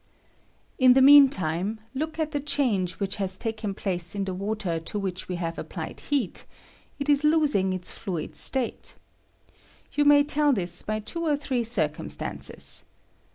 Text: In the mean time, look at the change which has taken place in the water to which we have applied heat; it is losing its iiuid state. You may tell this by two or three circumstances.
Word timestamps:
In 0.79 0.93
the 0.93 1.01
mean 1.03 1.29
time, 1.29 1.79
look 1.93 2.17
at 2.17 2.31
the 2.31 2.39
change 2.39 2.93
which 2.93 3.17
has 3.17 3.37
taken 3.37 3.75
place 3.75 4.15
in 4.15 4.25
the 4.25 4.33
water 4.33 4.79
to 4.79 4.97
which 4.97 5.27
we 5.29 5.35
have 5.35 5.59
applied 5.59 5.99
heat; 5.99 6.43
it 6.97 7.07
is 7.07 7.23
losing 7.23 7.71
its 7.71 7.91
iiuid 7.91 8.33
state. 8.33 8.95
You 9.93 10.03
may 10.05 10.23
tell 10.23 10.53
this 10.53 10.81
by 10.81 11.01
two 11.01 11.23
or 11.27 11.37
three 11.37 11.63
circumstances. 11.63 12.83